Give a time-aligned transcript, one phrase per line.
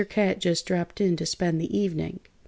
[0.09, 2.21] Cat just dropped in to spend the evening."